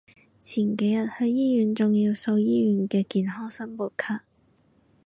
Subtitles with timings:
[0.39, 4.23] 前幾日去醫院仲要掃醫院嘅健康申報卡